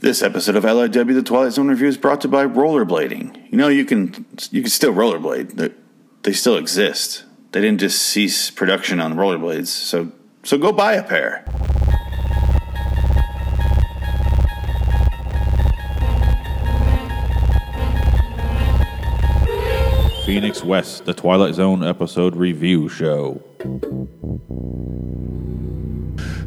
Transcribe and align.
This 0.00 0.22
episode 0.22 0.56
of 0.56 0.64
LIW 0.64 1.12
The 1.14 1.22
Twilight 1.22 1.52
Zone 1.52 1.68
Review 1.68 1.86
is 1.86 1.98
brought 1.98 2.22
to 2.22 2.28
you 2.28 2.32
by 2.32 2.46
rollerblading. 2.46 3.52
You 3.52 3.58
know, 3.58 3.68
you 3.68 3.84
can 3.84 4.24
you 4.50 4.62
can 4.62 4.70
still 4.70 4.94
rollerblade. 4.94 5.56
They, 5.56 5.74
they 6.22 6.32
still 6.32 6.56
exist. 6.56 7.24
They 7.52 7.60
didn't 7.60 7.80
just 7.80 8.00
cease 8.00 8.50
production 8.50 8.98
on 8.98 9.12
rollerblades. 9.12 9.66
So 9.66 10.10
so 10.42 10.56
go 10.56 10.72
buy 10.72 10.94
a 10.94 11.02
pair. 11.02 11.44
Phoenix 20.24 20.64
West, 20.64 21.04
the 21.04 21.12
Twilight 21.12 21.56
Zone 21.56 21.84
episode 21.84 22.36
review 22.36 22.88
show. 22.88 23.42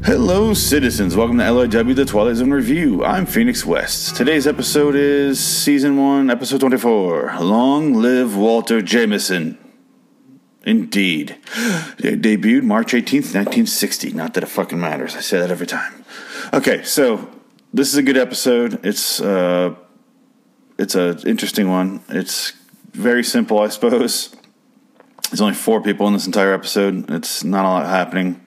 Hello, 0.06 0.54
citizens. 0.54 1.16
Welcome 1.16 1.38
to 1.38 1.46
LIW 1.46 1.96
The 1.96 2.04
Twilight 2.04 2.36
Zone 2.36 2.52
Review. 2.52 3.06
I'm 3.06 3.26
Phoenix 3.26 3.66
West. 3.66 4.18
Today's 4.18 4.46
episode 4.46 4.96
is 4.96 5.40
Season 5.42 5.96
1, 5.96 6.30
Episode 6.30 6.60
24 6.60 7.38
Long 7.40 7.94
Live 7.94 8.36
Walter 8.36 8.82
Jameson. 8.82 9.58
Indeed. 10.66 11.38
It 12.00 12.22
debuted 12.22 12.64
March 12.64 12.92
18th, 12.92 13.34
1960. 13.34 14.12
Not 14.12 14.34
that 14.34 14.44
it 14.44 14.48
fucking 14.48 14.78
matters. 14.78 15.16
I 15.16 15.22
say 15.22 15.40
that 15.40 15.50
every 15.50 15.68
time. 15.68 16.04
Okay, 16.54 16.84
so 16.84 17.30
this 17.74 17.88
is 17.88 17.96
a 17.96 18.04
good 18.04 18.18
episode. 18.18 18.86
It's 18.86 19.22
uh 19.22 19.74
it's 20.78 20.96
an 20.96 21.20
interesting 21.26 21.70
one. 21.70 22.04
It's 22.10 22.52
very 22.92 23.24
simple, 23.24 23.60
I 23.60 23.70
suppose. 23.70 24.36
There's 25.30 25.40
only 25.40 25.54
four 25.56 25.82
people 25.82 26.08
in 26.08 26.14
this 26.14 26.26
entire 26.26 26.54
episode. 26.54 27.10
It's 27.10 27.46
not 27.46 27.64
a 27.64 27.70
lot 27.70 27.86
happening. 27.86 28.46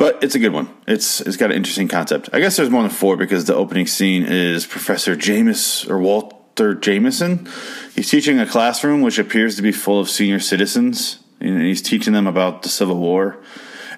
But 0.00 0.24
it's 0.24 0.34
a 0.34 0.38
good 0.38 0.54
one. 0.54 0.70
It's 0.86 1.20
it's 1.20 1.36
got 1.36 1.50
an 1.50 1.58
interesting 1.58 1.86
concept. 1.86 2.30
I 2.32 2.40
guess 2.40 2.56
there's 2.56 2.70
more 2.70 2.80
than 2.80 2.90
four 2.90 3.18
because 3.18 3.44
the 3.44 3.54
opening 3.54 3.86
scene 3.86 4.22
is 4.22 4.64
Professor 4.64 5.14
James 5.14 5.86
or 5.90 5.98
Walter 5.98 6.74
Jameson. 6.74 7.46
He's 7.94 8.08
teaching 8.08 8.40
a 8.40 8.46
classroom 8.46 9.02
which 9.02 9.18
appears 9.18 9.56
to 9.56 9.62
be 9.62 9.72
full 9.72 10.00
of 10.00 10.08
senior 10.08 10.40
citizens, 10.40 11.22
and 11.38 11.60
he's 11.60 11.82
teaching 11.82 12.14
them 12.14 12.26
about 12.26 12.62
the 12.62 12.70
Civil 12.70 12.96
War. 12.96 13.42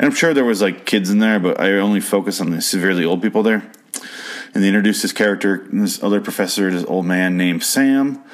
And 0.01 0.07
I'm 0.07 0.13
sure 0.13 0.35
there 0.35 0.45
was 0.45 0.61
like 0.61 0.87
kids 0.87 1.09
in 1.09 1.21
there, 1.21 1.39
but 1.39 1.61
I 1.61 1.75
only 1.75 2.01
focus 2.01 2.41
on 2.41 2.51
the 2.51 2.61
severely 2.61 3.05
old 3.05 3.23
people 3.23 3.45
there. 3.45 3.71
And 4.55 4.65
they 4.65 4.67
introduce 4.67 5.03
this 5.03 5.13
character, 5.13 5.69
this 5.71 6.03
other 6.03 6.21
professor, 6.21 6.69
this 6.69 6.85
old 6.87 7.07
man 7.07 7.37
named 7.37 7.63
Sam, 7.63 8.25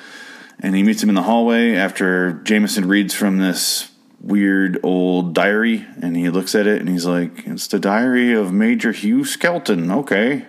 and 0.58 0.74
he 0.74 0.82
meets 0.82 1.02
him 1.02 1.10
in 1.10 1.14
the 1.14 1.24
hallway 1.24 1.74
after 1.74 2.32
Jameson 2.44 2.88
reads 2.88 3.12
from 3.12 3.36
this 3.36 3.90
weird 4.20 4.78
old 4.82 5.32
diary 5.32 5.86
and 6.02 6.16
he 6.16 6.28
looks 6.28 6.54
at 6.54 6.66
it 6.66 6.80
and 6.80 6.88
he's 6.88 7.06
like 7.06 7.46
it's 7.46 7.68
the 7.68 7.78
diary 7.78 8.32
of 8.32 8.52
major 8.52 8.92
hugh 8.92 9.24
skelton. 9.24 9.90
Okay. 9.90 10.44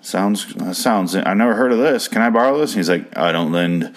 Sounds 0.00 0.78
sounds 0.78 1.14
i 1.14 1.34
never 1.34 1.54
heard 1.54 1.72
of 1.72 1.78
this. 1.78 2.08
Can 2.08 2.22
i 2.22 2.30
borrow 2.30 2.58
this? 2.58 2.72
And 2.72 2.78
he's 2.78 2.88
like 2.88 3.16
i 3.16 3.32
don't 3.32 3.52
lend 3.52 3.94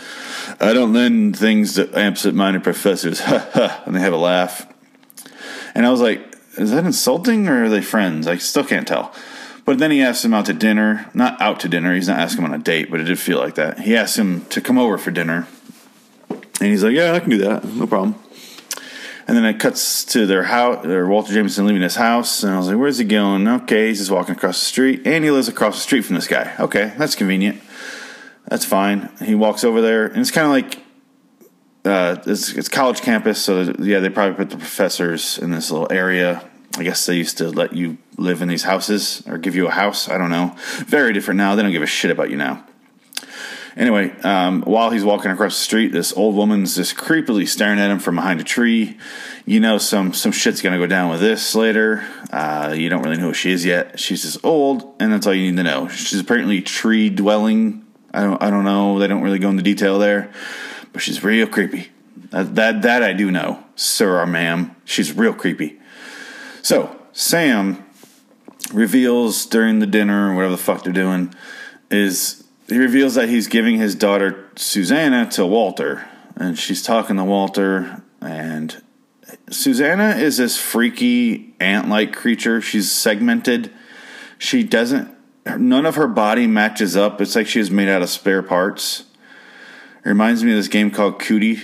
i 0.60 0.74
don't 0.74 0.94
lend 0.94 1.38
things 1.38 1.76
to 1.76 1.92
absent-minded 1.98 2.64
professors. 2.64 3.22
And 3.86 3.96
they 3.96 4.00
have 4.00 4.14
a 4.14 4.18
laugh. 4.18 4.72
And 5.74 5.86
i 5.86 5.90
was 5.90 6.02
like 6.02 6.28
is 6.58 6.72
that 6.72 6.86
insulting 6.86 7.48
or 7.48 7.66
are 7.66 7.70
they 7.70 7.82
friends? 7.82 8.28
I 8.28 8.36
still 8.38 8.66
can't 8.66 8.88
tell. 8.88 9.14
But 9.64 9.78
then 9.78 9.92
he 9.92 10.02
asks 10.02 10.26
him 10.26 10.34
out 10.34 10.46
to 10.48 10.54
dinner 10.54 11.10
not 11.14 11.42
out 11.42 11.60
to 11.62 11.70
dinner 11.70 11.96
he's 11.96 12.08
not 12.08 12.20
asking 12.20 12.46
him 12.46 12.54
on 12.54 12.60
a 12.60 12.64
date 12.64 12.92
but 12.92 13.00
it 13.00 13.06
did 13.06 13.20
feel 13.20 13.40
like 13.40 13.56
that. 13.56 13.80
He 13.80 13.96
asks 13.96 14.18
him 14.18 14.46
to 14.46 14.62
come 14.62 14.78
over 14.78 14.98
for 15.00 15.10
dinner. 15.10 15.48
And 16.30 16.70
he's 16.70 16.84
like 16.84 16.94
yeah 16.94 17.14
i 17.14 17.20
can 17.20 17.32
do 17.32 17.40
that. 17.40 17.64
No 17.64 17.88
problem 17.88 18.16
and 19.32 19.38
then 19.38 19.46
it 19.46 19.62
cuts 19.62 20.04
to 20.04 20.26
their 20.26 20.44
house, 20.44 20.86
or 20.86 21.08
Walter 21.08 21.32
Jameson 21.32 21.66
leaving 21.66 21.82
his 21.82 21.96
house. 21.96 22.44
And 22.44 22.54
I 22.54 22.58
was 22.58 22.68
like, 22.68 22.76
where's 22.76 22.98
he 22.98 23.06
going? 23.06 23.48
Okay, 23.48 23.88
he's 23.88 24.00
just 24.00 24.12
walking 24.12 24.36
across 24.36 24.60
the 24.60 24.66
street. 24.66 25.08
And 25.08 25.24
he 25.24 25.32
lives 25.32 25.48
across 25.48 25.76
the 25.76 25.82
street 25.82 26.02
from 26.02 26.16
this 26.16 26.28
guy. 26.28 26.54
Okay, 26.60 26.94
that's 26.98 27.16
convenient. 27.16 27.62
That's 28.50 28.66
fine. 28.66 29.09
He 29.24 29.34
walks 29.34 29.64
over 29.64 29.80
there, 29.80 30.06
and 30.06 30.18
it's 30.18 30.32
kind 30.32 30.48
of 30.48 30.52
like 30.52 30.84
uh, 31.86 32.22
it's, 32.30 32.52
it's 32.52 32.68
college 32.68 33.00
campus. 33.00 33.42
So, 33.42 33.74
yeah, 33.80 34.02
they 34.02 34.09
probably 34.09 34.36
put 34.36 34.50
the 34.50 34.58
professors 34.58 35.38
in 35.38 35.52
this 35.52 35.72
little 35.72 35.88
area. 35.90 36.46
I 36.78 36.84
guess 36.84 37.06
they 37.06 37.16
used 37.16 37.38
to 37.38 37.50
let 37.50 37.72
you 37.72 38.00
live 38.18 38.42
in 38.42 38.50
these 38.50 38.63
houses 38.63 39.24
or 39.28 39.38
give 39.38 39.56
you 39.56 39.66
a 39.66 39.72
house. 39.72 40.09
I 40.09 40.18
don't 40.18 40.30
know. 40.30 40.58
Very 40.88 41.13
different 41.13 41.38
now. 41.38 41.56
They 41.56 41.63
don't 41.63 41.72
give 41.72 41.84
a 41.84 41.88
shit 41.88 42.12
about 42.12 42.31
you 42.31 42.36
now. 42.36 42.66
Anyway, 43.78 44.12
um, 44.22 44.62
while 44.64 44.90
he's 44.90 45.04
walking 45.06 45.32
across 45.32 45.58
the 45.58 45.64
street, 45.64 45.92
this 45.92 46.12
old 46.14 46.36
woman's 46.36 46.76
just 46.76 46.96
creepily 46.96 47.48
staring 47.48 47.80
at 47.80 47.90
him 47.90 48.00
from 48.00 48.16
behind 48.16 48.42
a 48.42 48.44
tree. 48.44 48.98
You 49.46 49.59
know, 49.59 49.78
some 49.78 50.14
some 50.14 50.32
shit's 50.32 50.62
gonna 50.62 50.78
go 50.78 50.88
down 50.88 51.09
with 51.09 51.22
this 51.22 51.56
later. 51.56 52.06
Uh, 52.31 52.74
you 52.78 52.90
don't 52.90 53.02
really 53.02 53.18
know 53.18 53.28
who 53.28 53.34
she 53.34 53.52
is 53.52 53.66
yet. 53.66 54.00
She's 54.00 54.24
just 54.24 54.44
old, 54.44 54.96
and 55.00 55.14
that's 55.14 55.26
all 55.26 55.34
you 55.34 55.50
need 55.50 55.58
to 55.58 55.64
know. 55.64 55.88
She's 55.88 56.20
apparently 56.20 56.62
tree 56.62 57.10
dwelling. 57.10 57.86
I 58.14 58.24
don't 58.24 58.42
I 58.44 58.50
don't 58.50 58.66
know. 58.66 59.00
They 59.00 59.08
don't 59.08 59.22
really 59.22 59.40
go 59.40 59.50
into 59.50 59.64
detail 59.64 60.00
there, 60.00 60.31
but 60.92 61.02
she's 61.02 61.24
real 61.24 61.48
creepy. 61.48 61.92
That 62.31 62.56
that, 62.56 62.81
that 62.81 63.04
I 63.04 63.14
do 63.14 63.31
know, 63.31 63.64
sir 63.76 64.20
or 64.20 64.28
ma'am. 64.28 64.76
She's 64.84 65.14
real 65.14 65.34
creepy. 65.34 65.80
So 66.62 66.96
Sam 67.14 67.86
reveals 68.74 69.46
during 69.46 69.80
the 69.80 69.88
dinner 69.88 70.31
or 70.31 70.36
whatever 70.36 70.52
the 70.52 70.62
fuck 70.62 70.84
they're 70.84 70.94
doing 70.94 71.34
is 71.90 72.44
he 72.72 72.80
reveals 72.80 73.16
that 73.16 73.30
he's 73.30 73.48
giving 73.48 73.78
his 73.78 73.96
daughter 73.96 74.50
Susanna 74.56 75.30
to 75.32 75.46
Walter, 75.46 76.08
and 76.36 76.58
she's 76.58 76.82
talking 76.82 77.18
to 77.18 77.24
Walter. 77.24 78.04
And 78.22 78.82
Susanna 79.50 80.16
is 80.16 80.38
this 80.38 80.58
freaky 80.59 81.54
ant-like 81.60 82.14
creature. 82.14 82.62
She's 82.62 82.92
segmented. 82.92 83.72
She 84.38 84.64
doesn't. 84.64 85.10
None 85.46 85.86
of 85.86 85.96
her 85.96 86.08
body 86.08 86.48
matches 86.48 86.96
up. 86.96 87.20
It's 87.20 87.36
like 87.36 87.48
she 87.48 87.60
was 87.60 87.72
made 87.72 87.90
out 87.90 88.02
of 88.02 88.10
spare 88.10 88.44
parts. 88.44 89.06
It 90.04 90.10
reminds 90.10 90.44
me 90.44 90.52
of 90.52 90.58
this 90.58 90.68
game 90.68 90.92
called 90.92 91.20
Cootie, 91.20 91.60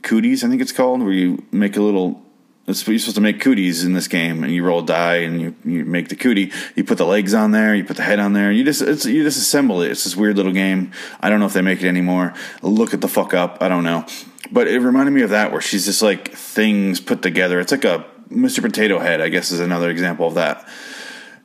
Cooties, 0.00 0.44
I 0.44 0.48
think 0.48 0.60
it's 0.60 0.72
called, 0.72 1.02
where 1.02 1.12
you 1.12 1.44
make 1.52 1.76
a 1.76 1.82
little 1.82 2.23
what 2.66 2.88
you're 2.88 2.98
supposed 2.98 3.16
to 3.16 3.20
make 3.20 3.40
cooties 3.40 3.84
in 3.84 3.92
this 3.92 4.08
game, 4.08 4.42
and 4.42 4.52
you 4.52 4.64
roll 4.64 4.80
a 4.80 4.86
die 4.86 5.16
and 5.16 5.40
you, 5.40 5.54
you 5.64 5.84
make 5.84 6.08
the 6.08 6.16
cootie. 6.16 6.50
You 6.74 6.84
put 6.84 6.96
the 6.96 7.04
legs 7.04 7.34
on 7.34 7.50
there, 7.50 7.74
you 7.74 7.84
put 7.84 7.96
the 7.96 8.02
head 8.02 8.18
on 8.18 8.32
there. 8.32 8.48
And 8.48 8.58
you 8.58 8.64
just 8.64 8.80
it's, 8.80 9.04
you 9.04 9.22
just 9.22 9.38
assemble 9.38 9.82
it. 9.82 9.90
It's 9.90 10.04
this 10.04 10.16
weird 10.16 10.36
little 10.36 10.52
game. 10.52 10.92
I 11.20 11.28
don't 11.28 11.40
know 11.40 11.46
if 11.46 11.52
they 11.52 11.60
make 11.60 11.82
it 11.82 11.88
anymore. 11.88 12.32
Look 12.62 12.94
at 12.94 13.02
the 13.02 13.08
fuck 13.08 13.34
up. 13.34 13.58
I 13.60 13.68
don't 13.68 13.84
know, 13.84 14.06
but 14.50 14.66
it 14.66 14.80
reminded 14.80 15.12
me 15.12 15.22
of 15.22 15.30
that 15.30 15.52
where 15.52 15.60
she's 15.60 15.84
just 15.84 16.00
like 16.00 16.32
things 16.32 17.00
put 17.00 17.20
together. 17.20 17.60
It's 17.60 17.72
like 17.72 17.84
a 17.84 18.06
Mr. 18.30 18.62
Potato 18.62 18.98
Head, 18.98 19.20
I 19.20 19.28
guess, 19.28 19.52
is 19.52 19.60
another 19.60 19.90
example 19.90 20.26
of 20.26 20.34
that. 20.34 20.66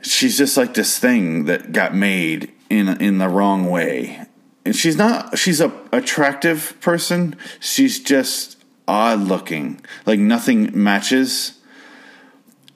She's 0.02 0.38
just 0.38 0.56
like 0.56 0.74
this 0.74 0.98
thing 0.98 1.46
that 1.46 1.74
got 1.74 1.94
made 1.94 2.54
in 2.70 2.88
in 3.02 3.18
the 3.18 3.28
wrong 3.28 3.70
way, 3.70 4.26
and 4.64 4.74
she's 4.74 4.96
not. 4.96 5.38
She's 5.38 5.60
a 5.60 5.74
attractive 5.92 6.80
person. 6.80 7.36
She's 7.60 8.00
just 8.00 8.59
odd 8.90 9.20
looking, 9.20 9.80
like 10.08 10.20
nothing 10.20 10.72
matches. 10.74 11.60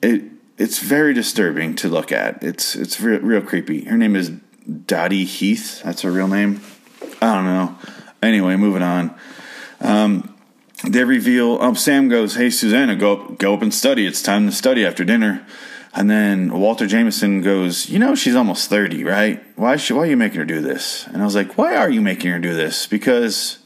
It 0.00 0.22
it's 0.56 0.78
very 0.78 1.12
disturbing 1.12 1.74
to 1.76 1.88
look 1.88 2.12
at. 2.12 2.42
It's 2.42 2.76
it's 2.76 3.00
real, 3.00 3.20
real 3.20 3.42
creepy. 3.42 3.84
Her 3.84 3.98
name 3.98 4.14
is 4.14 4.30
Dodie 4.86 5.24
Heath. 5.24 5.82
That's 5.82 6.02
her 6.02 6.12
real 6.12 6.28
name. 6.28 6.60
I 7.20 7.34
don't 7.34 7.44
know. 7.44 7.76
Anyway, 8.22 8.54
moving 8.56 8.82
on. 8.82 9.14
Um, 9.80 10.34
they 10.84 11.02
reveal. 11.02 11.58
Um, 11.60 11.74
Sam 11.74 12.08
goes, 12.08 12.36
"Hey, 12.36 12.50
Susanna, 12.50 12.94
go 12.94 13.12
up, 13.14 13.38
go 13.38 13.54
up 13.54 13.62
and 13.62 13.74
study. 13.74 14.06
It's 14.06 14.22
time 14.22 14.46
to 14.46 14.52
study 14.52 14.86
after 14.86 15.04
dinner." 15.04 15.44
And 15.96 16.10
then 16.10 16.52
Walter 16.52 16.86
Jameson 16.86 17.42
goes, 17.42 17.88
"You 17.88 17.98
know, 17.98 18.14
she's 18.14 18.36
almost 18.36 18.70
thirty, 18.70 19.02
right? 19.02 19.42
Why? 19.56 19.76
She, 19.76 19.92
why 19.92 20.02
are 20.02 20.06
you 20.06 20.16
making 20.16 20.38
her 20.38 20.46
do 20.46 20.60
this?" 20.60 21.08
And 21.08 21.20
I 21.20 21.24
was 21.24 21.34
like, 21.34 21.58
"Why 21.58 21.74
are 21.74 21.90
you 21.90 22.00
making 22.00 22.30
her 22.30 22.38
do 22.38 22.54
this?" 22.54 22.86
Because 22.86 23.58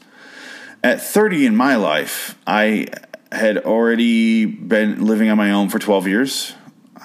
at 0.83 1.01
30 1.01 1.45
in 1.45 1.55
my 1.55 1.75
life, 1.75 2.37
I 2.47 2.87
had 3.31 3.57
already 3.59 4.45
been 4.45 5.05
living 5.05 5.29
on 5.29 5.37
my 5.37 5.51
own 5.51 5.69
for 5.69 5.79
12 5.79 6.07
years. 6.07 6.53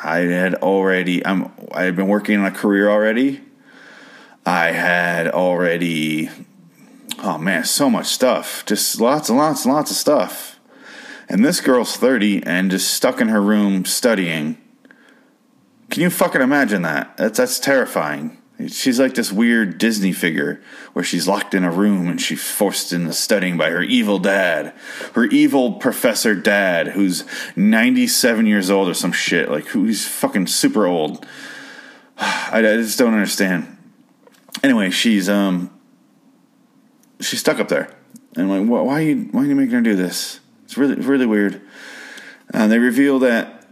I 0.02 0.18
had 0.18 0.54
already 0.56 1.24
I'm 1.24 1.52
I 1.72 1.84
had 1.84 1.96
been 1.96 2.08
working 2.08 2.38
on 2.38 2.46
a 2.46 2.50
career 2.50 2.88
already. 2.88 3.42
I 4.44 4.72
had 4.72 5.28
already 5.28 6.30
oh 7.22 7.38
man, 7.38 7.64
so 7.64 7.88
much 7.88 8.06
stuff. 8.06 8.64
Just 8.66 9.00
lots 9.00 9.28
and 9.28 9.38
lots 9.38 9.64
and 9.64 9.74
lots 9.74 9.90
of 9.90 9.96
stuff. 9.96 10.58
And 11.28 11.44
this 11.44 11.60
girl's 11.60 11.96
30 11.96 12.42
and 12.44 12.70
just 12.70 12.92
stuck 12.92 13.20
in 13.20 13.28
her 13.28 13.40
room 13.40 13.84
studying. 13.84 14.58
Can 15.90 16.02
you 16.02 16.10
fucking 16.10 16.42
imagine 16.42 16.82
that? 16.82 17.16
That's 17.16 17.38
that's 17.38 17.58
terrifying. 17.58 18.38
She's 18.68 19.00
like 19.00 19.14
this 19.14 19.32
weird 19.32 19.78
Disney 19.78 20.12
figure 20.12 20.62
where 20.92 21.04
she's 21.04 21.26
locked 21.26 21.54
in 21.54 21.64
a 21.64 21.72
room 21.72 22.08
and 22.08 22.20
she's 22.20 22.42
forced 22.42 22.92
into 22.92 23.12
studying 23.12 23.56
by 23.56 23.70
her 23.70 23.82
evil 23.82 24.20
dad, 24.20 24.72
her 25.14 25.24
evil 25.24 25.72
professor 25.72 26.36
dad, 26.36 26.88
who's 26.88 27.24
97 27.56 28.46
years 28.46 28.70
old 28.70 28.88
or 28.88 28.94
some 28.94 29.10
shit. 29.10 29.50
Like, 29.50 29.66
who's 29.66 30.06
fucking 30.06 30.46
super 30.46 30.86
old. 30.86 31.26
I, 32.18 32.58
I 32.58 32.62
just 32.62 32.98
don't 32.98 33.12
understand. 33.12 33.76
Anyway, 34.62 34.90
she's, 34.90 35.28
um, 35.28 35.70
she's 37.20 37.40
stuck 37.40 37.58
up 37.58 37.68
there. 37.68 37.90
And 38.36 38.52
I'm 38.52 38.68
like, 38.68 38.86
why 38.86 39.00
are 39.00 39.02
you, 39.02 39.28
why 39.32 39.42
are 39.42 39.46
you 39.46 39.56
making 39.56 39.74
her 39.74 39.80
do 39.80 39.96
this? 39.96 40.38
It's 40.64 40.78
really, 40.78 40.94
really 40.94 41.26
weird. 41.26 41.60
And 42.52 42.70
they 42.70 42.78
reveal 42.78 43.18
that 43.18 43.66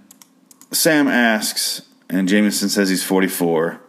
Sam 0.72 1.06
asks, 1.06 1.82
and 2.10 2.28
Jameson 2.28 2.68
says 2.68 2.88
he's 2.88 3.04
44 3.04 3.81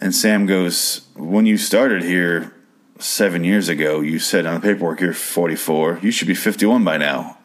And 0.00 0.14
Sam 0.14 0.46
goes, 0.46 1.06
When 1.14 1.46
you 1.46 1.56
started 1.56 2.02
here 2.02 2.54
seven 2.98 3.44
years 3.44 3.68
ago, 3.68 4.00
you 4.00 4.18
said 4.18 4.46
on 4.46 4.54
the 4.54 4.60
paperwork 4.60 5.00
you're 5.00 5.12
44. 5.12 6.00
You 6.02 6.10
should 6.10 6.28
be 6.28 6.34
51 6.34 6.84
by 6.84 6.98
now, 6.98 7.38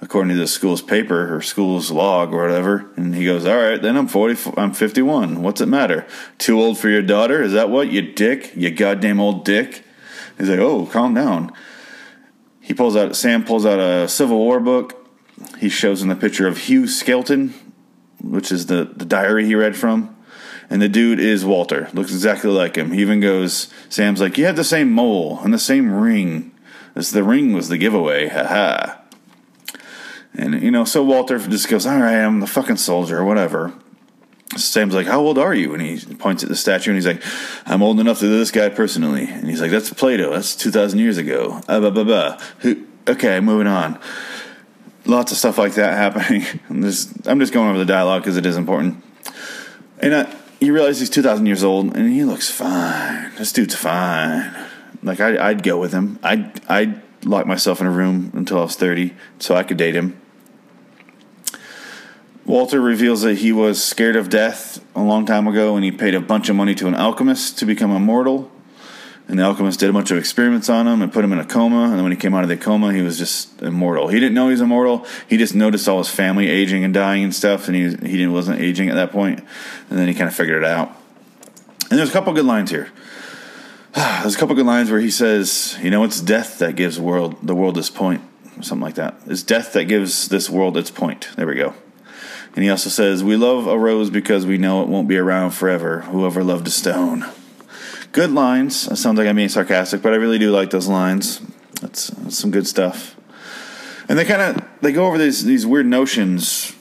according 0.00 0.30
to 0.34 0.40
the 0.40 0.46
school's 0.46 0.82
paper 0.82 1.34
or 1.34 1.40
school's 1.40 1.90
log 1.90 2.32
or 2.32 2.42
whatever. 2.42 2.90
And 2.96 3.14
he 3.14 3.24
goes, 3.24 3.46
All 3.46 3.56
right, 3.56 3.80
then 3.80 3.96
I'm 3.96 4.08
40. 4.08 4.52
I'm 4.56 4.72
51. 4.72 5.42
What's 5.42 5.60
it 5.60 5.66
matter? 5.66 6.06
Too 6.38 6.60
old 6.60 6.78
for 6.78 6.88
your 6.88 7.02
daughter? 7.02 7.42
Is 7.42 7.52
that 7.52 7.70
what? 7.70 7.90
You 7.90 8.02
dick? 8.02 8.52
You 8.56 8.70
goddamn 8.70 9.20
old 9.20 9.44
dick? 9.44 9.84
He's 10.36 10.48
like, 10.48 10.58
Oh, 10.58 10.86
calm 10.86 11.14
down. 11.14 11.52
He 12.60 12.74
pulls 12.74 12.96
out, 12.96 13.14
Sam 13.14 13.44
pulls 13.44 13.66
out 13.66 13.78
a 13.78 14.08
Civil 14.08 14.38
War 14.38 14.58
book. 14.58 15.06
He 15.58 15.68
shows 15.68 16.02
him 16.02 16.08
the 16.08 16.16
picture 16.16 16.46
of 16.46 16.56
Hugh 16.56 16.88
Skelton, 16.88 17.52
which 18.20 18.50
is 18.50 18.66
the, 18.66 18.84
the 18.84 19.04
diary 19.04 19.44
he 19.44 19.54
read 19.54 19.76
from 19.76 20.14
and 20.70 20.80
the 20.80 20.88
dude 20.88 21.20
is 21.20 21.44
Walter. 21.44 21.88
Looks 21.92 22.12
exactly 22.12 22.50
like 22.50 22.76
him. 22.76 22.92
He 22.92 23.00
even 23.00 23.20
goes, 23.20 23.72
Sam's 23.88 24.20
like, 24.20 24.38
You 24.38 24.46
have 24.46 24.56
the 24.56 24.64
same 24.64 24.90
mole 24.90 25.40
and 25.40 25.52
the 25.52 25.58
same 25.58 25.92
ring. 25.92 26.52
This 26.94 27.10
the 27.10 27.24
ring 27.24 27.52
was 27.52 27.68
the 27.68 27.78
giveaway. 27.78 28.28
Ha 28.28 28.44
ha. 28.44 29.00
And 30.34 30.60
you 30.62 30.70
know, 30.70 30.84
so 30.84 31.02
Walter 31.02 31.38
just 31.38 31.68
goes, 31.68 31.86
All 31.86 31.98
right, 31.98 32.22
I'm 32.22 32.40
the 32.40 32.46
fucking 32.46 32.76
soldier, 32.76 33.24
whatever. 33.24 33.72
Sam's 34.56 34.94
like, 34.94 35.06
How 35.06 35.20
old 35.20 35.38
are 35.38 35.54
you? 35.54 35.74
And 35.74 35.82
he 35.82 36.14
points 36.14 36.42
at 36.42 36.48
the 36.48 36.56
statue 36.56 36.90
and 36.90 36.96
he's 36.96 37.06
like, 37.06 37.22
I'm 37.66 37.82
old 37.82 38.00
enough 38.00 38.20
to 38.20 38.28
this 38.28 38.50
guy 38.50 38.68
personally. 38.68 39.26
And 39.26 39.48
he's 39.48 39.60
like, 39.60 39.70
That's 39.70 39.92
Plato. 39.92 40.32
That's 40.32 40.56
2,000 40.56 40.98
years 40.98 41.18
ago. 41.18 41.60
Uh, 41.68 41.80
blah, 41.80 41.90
blah, 41.90 42.04
blah. 42.04 42.40
Okay, 43.06 43.40
moving 43.40 43.66
on. 43.66 43.98
Lots 45.06 45.30
of 45.32 45.38
stuff 45.38 45.58
like 45.58 45.74
that 45.74 45.92
happening. 45.92 46.46
I'm 46.70 46.82
just, 46.82 47.28
I'm 47.28 47.38
just 47.38 47.52
going 47.52 47.68
over 47.68 47.78
the 47.78 47.84
dialogue 47.84 48.22
because 48.22 48.36
it 48.36 48.46
is 48.46 48.56
important. 48.56 49.02
And 49.98 50.14
I, 50.14 50.34
you 50.64 50.74
realize 50.74 51.00
he's 51.00 51.10
2,000 51.10 51.46
years 51.46 51.64
old 51.64 51.96
and 51.96 52.12
he 52.12 52.24
looks 52.24 52.50
fine. 52.50 53.32
This 53.36 53.52
dude's 53.52 53.74
fine. 53.74 54.54
Like, 55.02 55.20
I, 55.20 55.52
would 55.52 55.62
go 55.62 55.78
with 55.78 55.92
him. 55.92 56.18
I'd, 56.22 56.64
I'd 56.68 57.02
lock 57.24 57.46
myself 57.46 57.80
in 57.80 57.86
a 57.86 57.90
room 57.90 58.30
until 58.34 58.58
I 58.58 58.62
was 58.62 58.76
30 58.76 59.14
so 59.38 59.54
I 59.54 59.62
could 59.62 59.76
date 59.76 59.94
him. 59.94 60.20
Walter 62.46 62.80
reveals 62.80 63.22
that 63.22 63.38
he 63.38 63.52
was 63.52 63.82
scared 63.82 64.16
of 64.16 64.28
death 64.28 64.84
a 64.94 65.02
long 65.02 65.24
time 65.24 65.46
ago 65.46 65.76
and 65.76 65.84
he 65.84 65.90
paid 65.90 66.14
a 66.14 66.20
bunch 66.20 66.48
of 66.48 66.56
money 66.56 66.74
to 66.74 66.86
an 66.86 66.94
alchemist 66.94 67.58
to 67.58 67.66
become 67.66 67.90
immortal 67.90 68.50
and 69.26 69.38
the 69.38 69.42
alchemist 69.42 69.80
did 69.80 69.88
a 69.88 69.92
bunch 69.92 70.10
of 70.10 70.18
experiments 70.18 70.68
on 70.68 70.86
him 70.86 71.00
and 71.00 71.10
put 71.10 71.24
him 71.24 71.32
in 71.32 71.38
a 71.38 71.46
coma. 71.46 71.84
And 71.84 71.94
then 71.94 72.02
when 72.02 72.12
he 72.12 72.18
came 72.18 72.34
out 72.34 72.42
of 72.42 72.50
the 72.50 72.58
coma, 72.58 72.92
he 72.92 73.00
was 73.00 73.16
just 73.16 73.62
immortal. 73.62 74.08
He 74.08 74.20
didn't 74.20 74.34
know 74.34 74.46
he 74.46 74.52
was 74.52 74.60
immortal. 74.60 75.06
He 75.26 75.38
just 75.38 75.54
noticed 75.54 75.88
all 75.88 75.98
his 75.98 76.10
family 76.10 76.48
aging 76.48 76.84
and 76.84 76.92
dying 76.92 77.24
and 77.24 77.34
stuff, 77.34 77.66
and 77.66 77.74
he 77.74 77.84
he 77.84 78.18
didn't, 78.18 78.32
wasn't 78.32 78.60
aging 78.60 78.90
at 78.90 78.94
that 78.96 79.12
point. 79.12 79.40
And 79.88 79.98
then 79.98 80.08
he 80.08 80.14
kind 80.14 80.28
of 80.28 80.34
figured 80.34 80.62
it 80.62 80.68
out. 80.68 80.94
And 81.90 81.98
there's 81.98 82.10
a 82.10 82.12
couple 82.12 82.32
good 82.34 82.44
lines 82.44 82.70
here. 82.70 82.90
There's 83.94 84.34
a 84.34 84.38
couple 84.38 84.56
good 84.56 84.66
lines 84.66 84.90
where 84.90 85.00
he 85.00 85.10
says, 85.10 85.78
"You 85.80 85.90
know, 85.90 86.02
it's 86.04 86.20
death 86.20 86.58
that 86.58 86.74
gives 86.74 86.98
world 86.98 87.36
the 87.42 87.54
world 87.54 87.78
its 87.78 87.90
point." 87.90 88.22
Something 88.60 88.80
like 88.80 88.96
that. 88.96 89.14
It's 89.26 89.42
death 89.42 89.72
that 89.72 89.84
gives 89.84 90.28
this 90.28 90.50
world 90.50 90.76
its 90.76 90.90
point. 90.90 91.28
There 91.36 91.46
we 91.46 91.54
go. 91.54 91.74
And 92.56 92.64
he 92.64 92.70
also 92.70 92.90
says, 92.90 93.22
"We 93.22 93.36
love 93.36 93.68
a 93.68 93.78
rose 93.78 94.10
because 94.10 94.46
we 94.46 94.58
know 94.58 94.82
it 94.82 94.88
won't 94.88 95.08
be 95.08 95.16
around 95.16 95.52
forever. 95.52 96.00
Whoever 96.02 96.42
loved 96.42 96.66
a 96.66 96.70
stone." 96.70 97.24
Good 98.14 98.30
lines. 98.30 98.86
It 98.86 98.96
sounds 98.96 99.18
like 99.18 99.28
I'm 99.28 99.36
being 99.36 99.50
sarcastic, 99.50 100.00
but 100.00 100.14
I 100.14 100.16
really 100.16 100.38
do 100.38 100.50
like 100.50 100.70
those 100.70 100.88
lines. 100.88 101.40
That's, 101.82 102.06
that's 102.06 102.38
some 102.38 102.50
good 102.50 102.66
stuff. 102.66 103.16
And 104.08 104.18
they 104.18 104.24
kind 104.24 104.40
of 104.40 104.64
they 104.80 104.92
go 104.92 105.06
over 105.06 105.18
these 105.18 105.44
these 105.44 105.66
weird 105.66 105.86
notions 105.86 106.74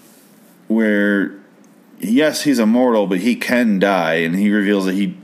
where 0.68 1.42
yes, 2.00 2.44
he's 2.44 2.60
immortal, 2.60 3.08
but 3.08 3.20
he 3.20 3.36
can 3.36 3.80
die, 3.80 4.16
and 4.16 4.36
he 4.36 4.52
reveals 4.52 4.86
that 4.86 4.94
he 4.94 5.18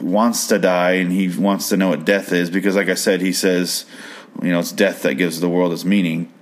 wants 0.00 0.46
to 0.48 0.58
die 0.58 0.92
and 0.92 1.12
he 1.12 1.28
wants 1.28 1.68
to 1.68 1.76
know 1.76 1.88
what 1.88 2.04
death 2.04 2.32
is 2.32 2.50
because, 2.50 2.76
like 2.76 2.88
I 2.88 2.94
said, 2.94 3.20
he 3.20 3.32
says, 3.32 3.84
you 4.42 4.50
know, 4.50 4.60
it's 4.60 4.72
death 4.72 5.02
that 5.02 5.14
gives 5.14 5.40
the 5.40 5.48
world 5.48 5.72
its 5.72 5.84
meaning 5.84 6.32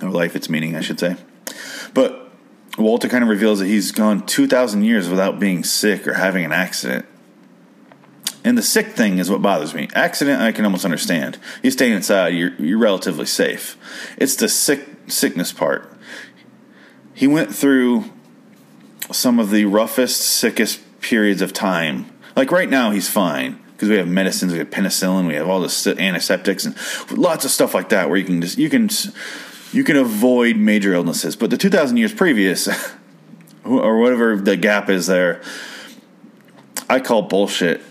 or 0.00 0.10
life 0.10 0.36
its 0.36 0.48
meaning, 0.48 0.76
I 0.76 0.80
should 0.80 1.00
say. 1.00 1.16
But 1.92 2.30
Walter 2.78 3.08
kind 3.08 3.24
of 3.24 3.28
reveals 3.28 3.58
that 3.58 3.66
he's 3.66 3.92
gone 3.92 4.24
2,000 4.26 4.84
years 4.84 5.08
without 5.08 5.40
being 5.40 5.64
sick 5.64 6.06
or 6.06 6.14
having 6.14 6.44
an 6.44 6.52
accident. 6.52 7.06
And 8.48 8.56
the 8.56 8.62
sick 8.62 8.92
thing 8.92 9.18
is 9.18 9.30
what 9.30 9.42
bothers 9.42 9.74
me. 9.74 9.90
Accident, 9.94 10.40
I 10.40 10.52
can 10.52 10.64
almost 10.64 10.86
understand. 10.86 11.36
You 11.62 11.70
stay 11.70 11.92
inside, 11.92 12.28
you're, 12.28 12.54
you're 12.54 12.78
relatively 12.78 13.26
safe. 13.26 13.76
It's 14.16 14.36
the 14.36 14.48
sick 14.48 14.88
sickness 15.06 15.52
part. 15.52 15.92
He 17.12 17.26
went 17.26 17.54
through 17.54 18.06
some 19.12 19.38
of 19.38 19.50
the 19.50 19.66
roughest, 19.66 20.22
sickest 20.22 20.80
periods 21.02 21.42
of 21.42 21.52
time. 21.52 22.10
Like 22.36 22.50
right 22.50 22.70
now, 22.70 22.90
he's 22.90 23.06
fine 23.06 23.62
because 23.72 23.90
we 23.90 23.96
have 23.96 24.08
medicines, 24.08 24.54
we 24.54 24.60
have 24.60 24.70
penicillin, 24.70 25.26
we 25.26 25.34
have 25.34 25.46
all 25.46 25.60
this 25.60 25.86
antiseptics 25.86 26.64
and 26.64 26.74
lots 27.18 27.44
of 27.44 27.50
stuff 27.50 27.74
like 27.74 27.90
that 27.90 28.08
where 28.08 28.16
you 28.16 28.24
can 28.24 28.40
just 28.40 28.56
you 28.56 28.70
can 28.70 28.88
you 29.72 29.84
can 29.84 29.96
avoid 29.96 30.56
major 30.56 30.94
illnesses. 30.94 31.36
But 31.36 31.50
the 31.50 31.58
2,000 31.58 31.98
years 31.98 32.14
previous, 32.14 32.66
or 33.66 34.00
whatever 34.00 34.36
the 34.36 34.56
gap 34.56 34.88
is 34.88 35.06
there, 35.06 35.42
I 36.88 37.00
call 37.00 37.20
bullshit 37.20 37.82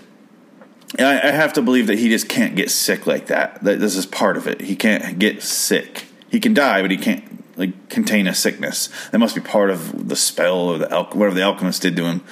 I, 0.99 1.19
I 1.27 1.31
have 1.31 1.53
to 1.53 1.61
believe 1.61 1.87
that 1.87 1.99
he 1.99 2.09
just 2.09 2.29
can't 2.29 2.55
get 2.55 2.71
sick 2.71 3.05
like 3.05 3.27
that. 3.27 3.63
That 3.63 3.79
this 3.79 3.95
is 3.95 4.05
part 4.05 4.37
of 4.37 4.47
it. 4.47 4.61
He 4.61 4.75
can't 4.75 5.19
get 5.19 5.43
sick. 5.43 6.05
He 6.29 6.39
can 6.39 6.53
die, 6.53 6.81
but 6.81 6.91
he 6.91 6.97
can't 6.97 7.23
like 7.57 7.89
contain 7.89 8.27
a 8.27 8.33
sickness. 8.33 8.89
That 9.11 9.17
must 9.17 9.35
be 9.35 9.41
part 9.41 9.69
of 9.69 10.07
the 10.07 10.15
spell 10.15 10.59
or 10.59 10.77
the 10.77 10.87
whatever 10.87 11.33
the 11.33 11.41
alchemist 11.41 11.81
did 11.81 11.95
to 11.97 12.05
him. 12.05 12.23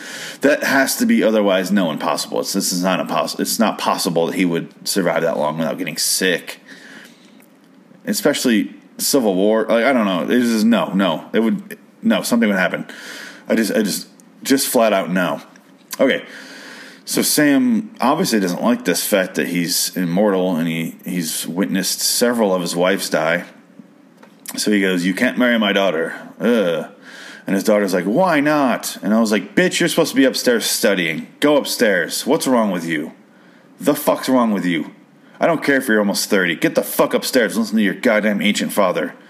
That 0.41 0.63
has 0.63 0.95
to 0.97 1.05
be 1.05 1.23
otherwise 1.23 1.71
no 1.71 1.91
impossible. 1.91 2.39
It's 2.39 2.53
this 2.53 2.71
is 2.71 2.83
not 2.83 2.99
impossible. 2.99 3.41
It's 3.41 3.59
not 3.59 3.77
possible 3.77 4.27
that 4.27 4.35
he 4.35 4.45
would 4.45 4.87
survive 4.87 5.23
that 5.23 5.37
long 5.37 5.57
without 5.57 5.77
getting 5.77 5.97
sick. 5.97 6.59
Especially 8.05 8.75
Civil 8.97 9.35
War. 9.35 9.63
Like 9.63 9.83
I 9.83 9.91
don't 9.91 10.05
know. 10.05 10.23
It 10.23 10.31
is 10.31 10.63
no, 10.63 10.93
no. 10.93 11.29
It 11.33 11.39
would 11.39 11.77
no. 12.01 12.21
Something 12.21 12.47
would 12.47 12.57
happen. 12.57 12.87
I 13.49 13.55
just 13.55 13.73
I 13.73 13.81
just 13.81 14.07
just 14.43 14.67
flat 14.67 14.93
out 14.93 15.09
no. 15.09 15.41
Okay. 15.99 16.25
So 17.05 17.21
Sam 17.21 17.95
obviously 18.01 18.39
doesn't 18.39 18.63
like 18.63 18.83
this 18.83 19.05
fact 19.05 19.35
that 19.35 19.47
he's 19.47 19.95
immortal 19.95 20.55
and 20.55 20.67
he, 20.67 20.97
he's 21.05 21.47
witnessed 21.47 21.99
several 21.99 22.53
of 22.53 22.63
his 22.63 22.75
wives 22.75 23.11
die. 23.11 23.45
So 24.57 24.71
he 24.71 24.81
goes, 24.81 25.05
You 25.05 25.13
can't 25.13 25.37
marry 25.37 25.59
my 25.59 25.71
daughter. 25.71 26.31
Ugh. 26.39 26.91
And 27.45 27.53
his 27.53 27.63
daughter's 27.63 27.93
like, 27.93 28.05
Why 28.05 28.39
not? 28.39 28.97
And 29.03 29.13
I 29.13 29.19
was 29.19 29.31
like, 29.31 29.53
Bitch, 29.55 29.79
you're 29.79 29.87
supposed 29.87 30.11
to 30.11 30.15
be 30.15 30.25
upstairs 30.25 30.65
studying. 30.65 31.27
Go 31.39 31.57
upstairs. 31.57 32.25
What's 32.25 32.47
wrong 32.47 32.71
with 32.71 32.85
you? 32.85 33.13
The 33.79 33.93
fuck's 33.93 34.27
wrong 34.27 34.51
with 34.51 34.65
you? 34.65 34.91
I 35.39 35.45
don't 35.45 35.63
care 35.63 35.77
if 35.77 35.87
you're 35.87 35.99
almost 35.99 36.29
30. 36.29 36.55
Get 36.55 36.73
the 36.73 36.83
fuck 36.83 37.13
upstairs. 37.13 37.55
Listen 37.55 37.77
to 37.77 37.83
your 37.83 37.93
goddamn 37.93 38.41
ancient 38.41 38.73
father. 38.73 39.15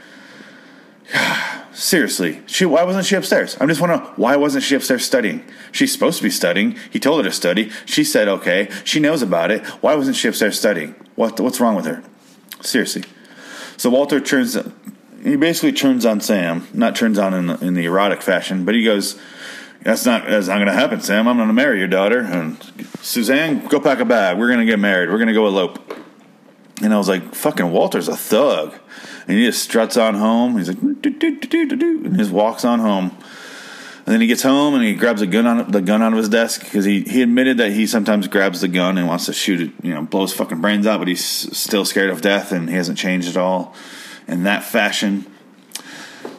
Seriously, 1.75 2.41
she 2.45 2.65
why 2.65 2.83
wasn't 2.83 3.05
she 3.05 3.17
upstairs? 3.17 3.57
I'm 3.59 3.67
just 3.67 3.81
wondering 3.81 3.99
why 4.15 4.37
wasn't 4.37 4.63
she 4.63 4.75
upstairs 4.75 5.03
studying? 5.03 5.43
She's 5.73 5.91
supposed 5.91 6.17
to 6.17 6.23
be 6.23 6.29
studying. 6.29 6.77
He 6.89 7.01
told 7.01 7.23
her 7.23 7.29
to 7.29 7.35
study. 7.35 7.69
She 7.85 8.05
said 8.05 8.29
okay. 8.29 8.69
She 8.85 9.01
knows 9.01 9.21
about 9.21 9.51
it. 9.51 9.65
Why 9.83 9.93
wasn't 9.95 10.15
she 10.15 10.29
upstairs 10.29 10.57
studying? 10.57 10.95
What 11.15 11.37
what's 11.41 11.59
wrong 11.59 11.75
with 11.75 11.85
her? 11.85 12.01
Seriously. 12.61 13.03
So 13.75 13.89
Walter 13.89 14.21
turns 14.21 14.57
he 15.21 15.35
basically 15.35 15.73
turns 15.73 16.05
on 16.05 16.21
Sam, 16.21 16.65
not 16.73 16.95
turns 16.95 17.19
on 17.19 17.33
in 17.33 17.47
the, 17.47 17.57
in 17.57 17.73
the 17.73 17.83
erotic 17.85 18.21
fashion, 18.21 18.63
but 18.63 18.73
he 18.73 18.81
goes, 18.81 19.19
"That's 19.81 20.05
not 20.05 20.25
that's 20.27 20.47
not 20.47 20.55
going 20.55 20.67
to 20.67 20.73
happen, 20.73 21.01
Sam. 21.01 21.27
I'm 21.27 21.35
going 21.35 21.49
to 21.49 21.53
marry 21.53 21.79
your 21.79 21.89
daughter." 21.89 22.19
And 22.21 22.57
Suzanne, 23.01 23.67
go 23.67 23.81
pack 23.81 23.99
a 23.99 24.05
bag. 24.05 24.37
We're 24.37 24.47
going 24.47 24.59
to 24.59 24.65
get 24.65 24.79
married. 24.79 25.09
We're 25.09 25.17
going 25.17 25.27
to 25.27 25.33
go 25.33 25.45
elope. 25.45 26.04
And 26.81 26.93
I 26.93 26.97
was 26.97 27.07
like, 27.07 27.33
"Fucking 27.33 27.71
Walter's 27.71 28.07
a 28.07 28.17
thug." 28.17 28.73
and 29.27 29.37
he 29.37 29.45
just 29.45 29.63
struts 29.63 29.97
on 29.97 30.15
home. 30.15 30.57
He's 30.57 30.67
like, 30.67 30.81
and 30.81 32.17
just 32.17 32.31
walks 32.31 32.63
on 32.63 32.79
home. 32.79 33.17
And 34.05 34.13
then 34.13 34.21
he 34.21 34.27
gets 34.27 34.43
home 34.43 34.75
and 34.75 34.83
he 34.83 34.93
grabs 34.93 35.21
a 35.23 35.27
gun 35.27 35.47
on 35.47 35.71
the 35.71 35.81
gun 35.81 36.03
out 36.03 36.11
of 36.11 36.17
his 36.19 36.29
desk 36.29 36.63
because 36.63 36.85
he, 36.85 37.01
he 37.01 37.23
admitted 37.23 37.57
that 37.57 37.71
he 37.71 37.87
sometimes 37.87 38.27
grabs 38.27 38.61
the 38.61 38.67
gun 38.67 38.99
and 38.99 39.07
wants 39.07 39.25
to 39.25 39.33
shoot 39.33 39.61
it, 39.61 39.71
you 39.81 39.95
know, 39.95 40.03
blow 40.03 40.21
his 40.21 40.33
fucking 40.33 40.61
brains 40.61 40.85
out, 40.85 40.99
but 40.99 41.07
he's 41.07 41.25
still 41.25 41.85
scared 41.85 42.11
of 42.11 42.21
death 42.21 42.51
and 42.51 42.69
he 42.69 42.75
hasn't 42.75 42.99
changed 42.99 43.27
at 43.29 43.37
all 43.37 43.73
in 44.27 44.43
that 44.43 44.63
fashion. 44.63 45.25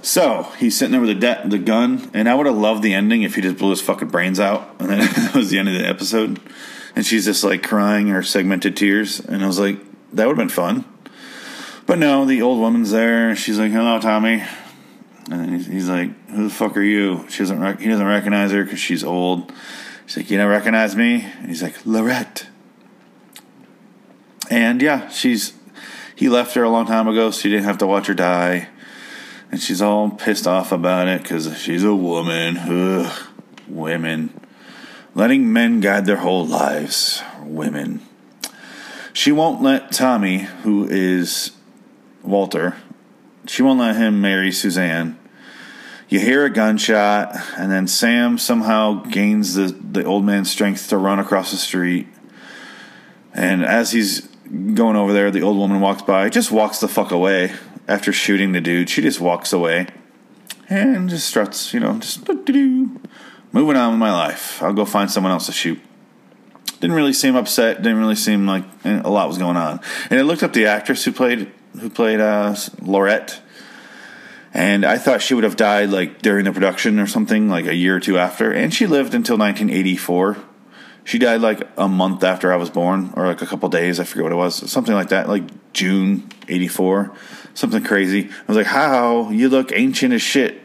So 0.01 0.45
he's 0.59 0.77
sitting 0.77 0.93
there 0.93 1.01
with 1.01 1.11
the 1.11 1.15
de- 1.17 1.49
the 1.49 1.59
gun, 1.59 2.09
and 2.15 2.29
I 2.29 2.35
would 2.37 2.47
have 2.47 2.57
loved 2.57 2.85
the 2.85 2.95
ending 2.95 3.23
if 3.23 3.35
he 3.35 3.43
just 3.43 3.59
blew 3.59 3.71
his 3.71 3.81
fucking 3.81 4.09
brains 4.09 4.39
out, 4.39 4.77
and 4.79 4.89
then 4.89 4.99
that 5.17 5.35
was 5.35 5.51
the 5.51 5.59
end 5.59 5.69
of 5.69 5.75
the 5.75 5.85
episode. 5.85 6.39
And 6.95 7.05
she's 7.05 7.25
just 7.25 7.43
like 7.43 7.65
crying 7.65 8.07
her 8.09 8.23
segmented 8.23 8.77
tears, 8.77 9.19
and 9.19 9.43
I 9.43 9.49
was 9.49 9.59
like, 9.59 9.79
that 10.17 10.27
would 10.27 10.37
have 10.37 10.49
been 10.49 10.55
fun. 10.55 10.85
But 11.87 11.99
no, 11.99 12.25
the 12.25 12.43
old 12.43 12.59
woman's 12.59 12.91
there. 12.91 13.37
She's 13.37 13.59
like, 13.59 13.71
"Hello, 13.71 14.01
Tommy," 14.01 14.43
and 15.31 15.51
he's, 15.55 15.67
he's 15.67 15.89
like, 15.89 16.11
"Who 16.31 16.45
the 16.45 16.55
fuck 16.55 16.77
are 16.77 16.83
you?" 16.83 17.27
She 17.29 17.39
doesn't. 17.39 17.61
Rec- 17.61 17.81
he 17.81 17.89
doesn't 17.89 18.07
recognize 18.07 18.51
her 18.51 18.65
because 18.65 18.81
she's 18.81 19.05
old. 19.05 19.53
She's 20.07 20.17
like, 20.17 20.31
"You 20.31 20.39
don't 20.39 20.49
recognize 20.49 20.97
me?" 20.97 21.25
And 21.39 21.49
he's 21.49 21.63
like, 21.63 21.77
"Laurette." 21.85 22.47
And 24.51 24.83
yeah, 24.83 25.09
she's. 25.11 25.53
He 26.15 26.29
left 26.31 26.55
her 26.55 26.63
a 26.63 26.71
long 26.71 26.87
time 26.87 27.09
ago, 27.09 27.31
so 27.31 27.43
she 27.43 27.51
didn't 27.51 27.65
have 27.65 27.79
to 27.79 27.87
watch 27.87 28.07
her 28.07 28.15
die. 28.15 28.69
And 29.53 29.61
she's 29.61 29.83
all 29.83 30.11
pissed 30.11 30.47
off 30.47 30.73
about 30.73 31.09
it 31.09 31.23
because 31.23 31.57
she's 31.59 31.85
a 31.85 31.95
woman. 31.95 32.57
Ugh, 32.57 33.29
women. 33.69 34.33
letting 35.15 35.53
men 35.53 35.81
guide 35.81 36.07
their 36.07 36.17
whole 36.17 36.47
lives. 36.47 37.23
Women. 37.43 38.06
She 39.17 39.33
won't 39.33 39.63
let 39.63 39.93
Tommy, 39.93 40.41
who 40.41 40.87
is 40.87 41.53
Walter, 42.23 42.77
she 43.47 43.63
won't 43.63 43.81
let 43.81 43.97
him 43.97 44.21
marry 44.21 44.53
Suzanne. 44.53 45.19
You 46.11 46.21
hear 46.21 46.45
a 46.45 46.51
gunshot, 46.51 47.35
and 47.57 47.73
then 47.73 47.87
Sam 47.87 48.37
somehow 48.37 49.05
gains 49.05 49.55
the, 49.55 49.69
the 49.69 50.05
old 50.05 50.27
man's 50.27 50.51
strength 50.51 50.91
to 50.91 50.99
run 50.99 51.19
across 51.19 51.51
the 51.51 51.57
street. 51.57 52.09
And 53.33 53.65
as 53.65 53.93
he's 53.93 54.21
going 54.21 54.97
over 54.97 55.15
there, 55.15 55.31
the 55.31 55.41
old 55.41 55.57
woman 55.57 55.81
walks 55.81 56.03
by, 56.03 56.29
just 56.29 56.53
walks 56.53 56.81
the 56.81 56.87
fuck 56.87 57.11
away 57.11 57.55
after 57.89 58.13
shooting 58.13 58.53
the 58.53 58.61
dude. 58.61 58.91
She 58.91 59.01
just 59.01 59.19
walks 59.19 59.51
away 59.51 59.87
and 60.69 61.09
just 61.09 61.27
struts, 61.27 61.73
you 61.73 61.81
know, 61.81 61.99
just 62.01 62.29
moving 62.29 63.77
on 63.77 63.93
with 63.93 63.99
my 63.99 64.13
life. 64.13 64.63
I'll 64.63 64.75
go 64.75 64.85
find 64.85 65.11
someone 65.11 65.33
else 65.33 65.47
to 65.47 65.53
shoot. 65.53 65.81
Didn't 66.81 66.95
really 66.95 67.13
seem 67.13 67.37
upset. 67.37 67.79
Didn't 67.83 67.99
really 67.99 68.17
seem 68.17 68.47
like 68.47 68.65
a 68.85 69.11
lot 69.11 69.29
was 69.29 69.39
going 69.39 69.57
on. 69.57 69.81
And 70.11 70.19
I 70.19 70.23
looked 70.23 70.43
up 70.43 70.53
the 70.53 70.67
actress 70.67 71.05
who 71.05 71.13
played 71.13 71.51
who 71.79 71.91
played 71.91 72.21
uh, 72.21 72.55
Laurette, 72.81 73.41
and 74.53 74.85
I 74.85 74.99
thought 74.99 75.23
she 75.23 75.35
would 75.35 75.45
have 75.45 75.57
died 75.57 75.91
like 75.91 76.23
during 76.23 76.45
the 76.45 76.53
production 76.53 76.99
or 76.99 77.07
something, 77.07 77.49
like 77.49 77.67
a 77.67 77.75
year 77.75 77.97
or 77.97 78.01
two 78.01 78.19
after. 78.19 78.53
And 78.53 78.73
she 78.73 78.87
lived 78.87 79.15
until 79.15 79.37
1984. 79.39 80.37
She 81.05 81.19
died 81.19 81.41
like 81.41 81.63
a 81.77 81.89
month 81.89 82.25
after 82.25 82.53
I 82.53 82.57
was 82.57 82.69
born, 82.69 83.13
or 83.17 83.27
like 83.27 83.41
a 83.41 83.47
couple 83.47 83.69
days. 83.69 84.01
I 84.01 84.05
forget 84.05 84.25
what 84.25 84.33
it 84.33 84.37
was, 84.37 84.71
something 84.71 84.95
like 84.95 85.11
that, 85.11 85.29
like 85.29 85.73
June 85.73 86.29
'84, 86.49 87.13
something 87.55 87.85
crazy. 87.85 88.29
I 88.29 88.45
was 88.49 88.57
like, 88.57 88.67
"How 88.67 89.31
you 89.31 89.49
look 89.49 89.73
ancient 89.73 90.13
as 90.13 90.23
shit 90.23 90.61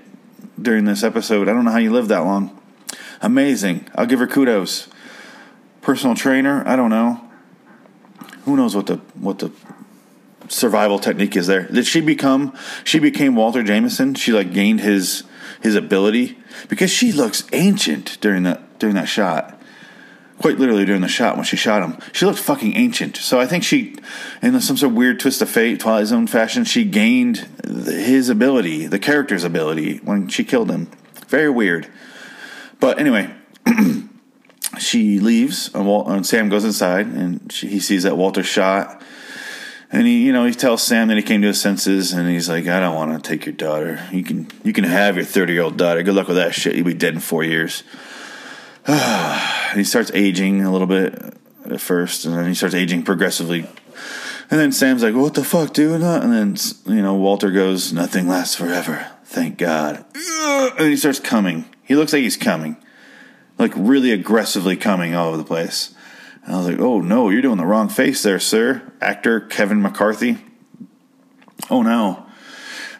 during 0.61 0.85
this 0.85 1.03
episode? 1.03 1.47
I 1.47 1.53
don't 1.53 1.63
know 1.63 1.71
how 1.71 1.77
you 1.77 1.91
lived 1.91 2.09
that 2.09 2.25
long." 2.25 2.57
Amazing. 3.21 3.87
I'll 3.93 4.07
give 4.07 4.19
her 4.19 4.27
kudos. 4.27 4.87
Personal 5.81 6.15
trainer, 6.15 6.63
I 6.67 6.75
don't 6.75 6.89
know. 6.89 7.21
Who 8.45 8.55
knows 8.55 8.75
what 8.75 8.87
the 8.87 8.97
what 9.15 9.39
the 9.39 9.51
survival 10.47 10.99
technique 10.99 11.35
is 11.35 11.47
there? 11.47 11.63
Did 11.63 11.85
she 11.85 12.01
become 12.01 12.55
she 12.83 12.99
became 12.99 13.35
Walter 13.35 13.63
Jameson? 13.63 14.15
She 14.15 14.31
like 14.31 14.53
gained 14.53 14.81
his 14.81 15.23
his 15.61 15.75
ability 15.75 16.37
because 16.69 16.91
she 16.91 17.11
looks 17.11 17.47
ancient 17.51 18.19
during 18.21 18.43
that 18.43 18.79
during 18.79 18.95
that 18.95 19.07
shot. 19.07 19.57
Quite 20.39 20.57
literally 20.57 20.85
during 20.85 21.01
the 21.01 21.07
shot 21.07 21.35
when 21.35 21.45
she 21.45 21.55
shot 21.55 21.83
him, 21.83 21.99
she 22.13 22.25
looked 22.25 22.39
fucking 22.39 22.75
ancient. 22.75 23.15
So 23.15 23.39
I 23.39 23.45
think 23.45 23.63
she, 23.63 23.95
in 24.41 24.59
some 24.59 24.75
sort 24.75 24.91
of 24.91 24.97
weird 24.97 25.19
twist 25.19 25.39
of 25.43 25.51
fate, 25.51 25.79
Twilight 25.79 26.07
Zone 26.07 26.25
fashion, 26.25 26.63
she 26.63 26.83
gained 26.83 27.47
his 27.63 28.27
ability, 28.27 28.87
the 28.87 28.97
character's 28.97 29.43
ability 29.43 29.97
when 29.97 30.29
she 30.29 30.43
killed 30.43 30.71
him. 30.71 30.89
Very 31.27 31.51
weird. 31.51 31.87
But 32.79 32.97
anyway, 32.97 33.31
she 34.81 35.19
leaves, 35.19 35.69
and, 35.73 36.25
Sam 36.25 36.49
goes 36.49 36.65
inside, 36.65 37.07
and 37.07 37.51
she, 37.51 37.67
he 37.67 37.79
sees 37.79 38.03
that 38.03 38.17
Walter 38.17 38.43
shot. 38.43 39.01
And 39.91 40.07
he, 40.07 40.25
you 40.25 40.31
know, 40.31 40.45
he 40.45 40.53
tells 40.53 40.81
Sam 40.83 41.09
that 41.09 41.17
he 41.17 41.23
came 41.23 41.41
to 41.41 41.47
his 41.47 41.61
senses, 41.61 42.13
and 42.13 42.29
he's 42.29 42.47
like, 42.47 42.67
"I 42.67 42.79
don't 42.79 42.95
want 42.95 43.21
to 43.21 43.29
take 43.29 43.45
your 43.45 43.53
daughter. 43.53 43.99
You 44.11 44.23
can, 44.23 44.47
you 44.63 44.71
can 44.71 44.85
have 44.85 45.17
your 45.17 45.25
thirty-year-old 45.25 45.77
daughter. 45.77 46.01
Good 46.01 46.15
luck 46.15 46.27
with 46.27 46.37
that 46.37 46.55
shit. 46.55 46.75
You'll 46.75 46.85
be 46.85 46.93
dead 46.93 47.13
in 47.13 47.19
four 47.19 47.43
years." 47.43 47.83
and 48.85 49.77
he 49.77 49.83
starts 49.83 50.11
aging 50.13 50.63
a 50.63 50.71
little 50.71 50.87
bit 50.87 51.13
at 51.65 51.81
first, 51.81 52.25
and 52.25 52.35
then 52.35 52.47
he 52.47 52.53
starts 52.53 52.75
aging 52.75 53.03
progressively. 53.03 53.67
And 54.49 54.59
then 54.59 54.71
Sam's 54.71 55.03
like, 55.03 55.15
"What 55.15 55.33
the 55.33 55.43
fuck, 55.43 55.73
dude?" 55.73 56.01
And 56.01 56.33
then 56.33 56.55
you 56.85 57.01
know, 57.01 57.15
Walter 57.15 57.51
goes, 57.51 57.93
"Nothing 57.93 58.27
lasts 58.27 58.55
forever. 58.55 59.07
Thank 59.25 59.57
God." 59.57 60.03
And 60.77 60.89
he 60.89 60.97
starts 60.97 61.19
coming. 61.19 61.65
He 61.83 61.95
looks 61.95 62.13
like 62.13 62.21
he's 62.21 62.37
coming, 62.37 62.77
like 63.61 63.73
really 63.75 64.11
aggressively 64.11 64.75
coming 64.75 65.15
all 65.15 65.29
over 65.29 65.37
the 65.37 65.43
place. 65.43 65.93
And 66.43 66.55
I 66.55 66.57
was 66.57 66.67
like, 66.67 66.79
oh 66.79 66.99
no, 66.99 67.29
you're 67.29 67.41
doing 67.41 67.57
the 67.57 67.65
wrong 67.65 67.87
face 67.87 68.23
there, 68.23 68.39
sir. 68.39 68.81
Actor 68.99 69.41
Kevin 69.41 69.81
McCarthy. 69.81 70.37
Oh 71.69 71.83
no. 71.83 72.25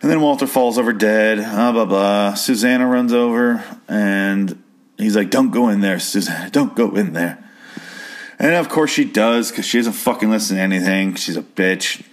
And 0.01 0.09
then 0.09 0.21
Walter 0.21 0.47
falls 0.47 0.77
over 0.77 0.93
dead. 0.93 1.39
Blah, 1.39 1.71
blah, 1.71 1.85
blah. 1.85 2.33
Susanna 2.35 2.87
runs 2.87 3.11
over 3.13 3.63
and 3.87 4.61
he's 4.97 5.15
like, 5.15 5.29
don't 5.29 5.51
go 5.51 5.69
in 5.69 5.81
there, 5.81 5.99
Susanna. 5.99 6.49
Don't 6.49 6.75
go 6.75 6.95
in 6.95 7.13
there. 7.13 7.43
And 8.39 8.55
of 8.55 8.69
course 8.69 8.91
she 8.91 9.05
does 9.05 9.51
because 9.51 9.65
she 9.65 9.79
doesn't 9.79 9.93
fucking 9.93 10.29
listen 10.29 10.57
to 10.57 10.61
anything. 10.61 11.15
She's 11.15 11.37
a 11.37 11.43
bitch. 11.43 12.05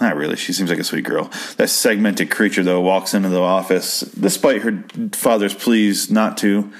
Not 0.00 0.14
really. 0.14 0.36
She 0.36 0.52
seems 0.52 0.70
like 0.70 0.78
a 0.78 0.84
sweet 0.84 1.04
girl. 1.04 1.30
That 1.56 1.68
segmented 1.70 2.30
creature, 2.30 2.62
though, 2.62 2.80
walks 2.80 3.14
into 3.14 3.30
the 3.30 3.40
office 3.40 4.00
despite 4.00 4.62
her 4.62 4.84
father's 5.12 5.54
pleas 5.54 6.08
not 6.08 6.38
to. 6.38 6.72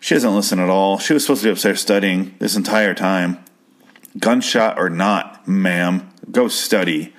She 0.00 0.14
doesn't 0.14 0.34
listen 0.34 0.58
at 0.58 0.68
all. 0.68 0.98
She 0.98 1.12
was 1.12 1.24
supposed 1.24 1.42
to 1.42 1.48
be 1.48 1.52
upstairs 1.52 1.80
studying 1.80 2.34
this 2.38 2.56
entire 2.56 2.94
time. 2.94 3.44
Gunshot 4.18 4.78
or 4.78 4.90
not, 4.90 5.46
ma'am, 5.46 6.10
go 6.30 6.48
study. 6.48 7.14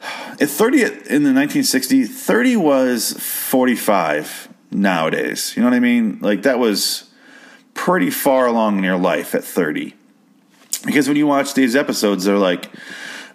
At 0.40 0.48
30 0.48 0.82
in 1.10 1.22
the 1.22 1.30
1960s, 1.30 2.08
30 2.08 2.56
was 2.56 3.12
45 3.12 4.48
nowadays. 4.70 5.54
You 5.54 5.62
know 5.62 5.68
what 5.68 5.76
I 5.76 5.80
mean? 5.80 6.18
Like 6.20 6.42
that 6.42 6.58
was 6.58 7.10
pretty 7.74 8.10
far 8.10 8.46
along 8.46 8.78
in 8.78 8.84
your 8.84 8.96
life 8.96 9.34
at 9.34 9.44
30. 9.44 9.94
Because 10.84 11.08
when 11.08 11.16
you 11.16 11.26
watch 11.26 11.54
these 11.54 11.76
episodes, 11.76 12.24
they're 12.24 12.38
like, 12.38 12.70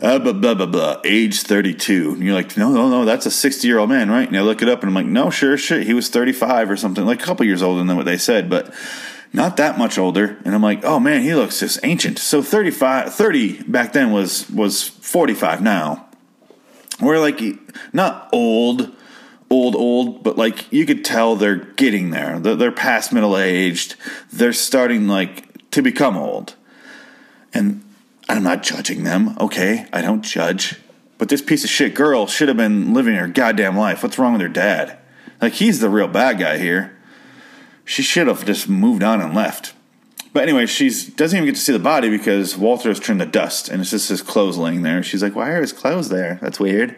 uh, 0.02 0.20
blah, 0.20 0.34
blah, 0.34 0.54
blah, 0.54 0.66
blah, 0.66 1.02
age 1.06 1.42
32. 1.42 2.14
And 2.14 2.24
you're 2.24 2.34
like, 2.34 2.58
no, 2.58 2.72
no, 2.72 2.90
no, 2.90 3.06
that's 3.06 3.26
a 3.26 3.32
60 3.32 3.68
year 3.68 3.80
old 3.80 3.90
man, 3.90 4.10
right? 4.10 4.28
And 4.28 4.38
I 4.38 4.42
look 4.42 4.62
it 4.62 4.70
up 4.70 4.82
and 4.82 4.90
I'm 4.90 4.96
like, 4.96 5.06
no, 5.06 5.30
sure, 5.30 5.58
shit. 5.58 5.86
He 5.86 5.94
was 5.94 6.10
35 6.10 6.70
or 6.70 6.78
something, 6.78 7.06
like 7.06 7.22
a 7.22 7.26
couple 7.26 7.46
years 7.46 7.62
older 7.62 7.84
than 7.84 7.96
what 7.96 8.06
they 8.06 8.18
said, 8.18 8.50
but 8.50 8.74
not 9.32 9.58
that 9.58 9.78
much 9.78 9.98
older. 9.98 10.38
And 10.46 10.54
I'm 10.54 10.62
like, 10.62 10.84
oh 10.84 11.00
man, 11.00 11.22
he 11.22 11.34
looks 11.34 11.60
just 11.60 11.80
ancient. 11.84 12.20
So 12.20 12.42
35, 12.42 13.14
30 13.14 13.64
back 13.64 13.94
then 13.94 14.12
was, 14.12 14.50
was 14.50 14.88
45 14.88 15.62
now. 15.62 16.08
We're 17.02 17.20
like, 17.20 17.42
not 17.94 18.30
old, 18.32 18.92
old, 19.50 19.76
old, 19.76 20.24
but 20.24 20.38
like 20.38 20.72
you 20.72 20.86
could 20.86 21.06
tell 21.06 21.36
they're 21.36 21.56
getting 21.56 22.10
there. 22.10 22.40
They're, 22.40 22.56
they're 22.56 22.72
past 22.72 23.14
middle 23.14 23.38
aged. 23.38 23.96
They're 24.32 24.54
starting 24.54 25.08
like 25.08 25.70
to 25.72 25.82
become 25.82 26.18
old. 26.18 26.56
And 27.54 27.84
I'm 28.28 28.44
not 28.44 28.64
judging 28.64 29.04
them, 29.04 29.38
okay? 29.40 29.88
I 29.94 30.02
don't 30.02 30.24
judge. 30.24 30.80
But 31.18 31.30
this 31.30 31.42
piece 31.42 31.64
of 31.64 31.70
shit 31.70 31.94
girl 31.94 32.28
should 32.28 32.48
have 32.48 32.58
been 32.58 32.94
living 32.94 33.16
her 33.16 33.28
goddamn 33.28 33.78
life. 33.78 34.04
What's 34.04 34.20
wrong 34.20 34.34
with 34.34 34.42
her 34.42 34.50
dad? 34.50 34.98
Like, 35.42 35.54
he's 35.54 35.80
the 35.80 35.90
real 35.90 36.08
bad 36.08 36.40
guy 36.40 36.58
here. 36.58 36.98
She 37.86 38.02
should 38.02 38.28
have 38.28 38.46
just 38.46 38.68
moved 38.68 39.04
on 39.04 39.22
and 39.22 39.34
left. 39.34 39.74
But 40.34 40.44
anyway, 40.44 40.66
she 40.66 40.90
doesn't 40.90 41.38
even 41.38 41.46
get 41.46 41.56
to 41.56 41.62
see 41.62 41.72
the 41.72 41.80
body 41.80 42.10
because 42.10 42.58
Walter 42.58 42.90
has 42.90 43.00
turned 43.00 43.22
to 43.22 43.26
dust 43.26 43.70
and 43.70 43.80
it's 43.80 43.92
just 43.92 44.10
his 44.10 44.22
clothes 44.22 44.58
laying 44.58 44.82
there. 44.82 45.02
She's 45.04 45.24
like, 45.24 45.36
why 45.36 45.52
are 45.52 45.62
his 45.62 45.72
clothes 45.72 46.10
there? 46.10 46.40
That's 46.42 46.60
weird. 46.60 46.96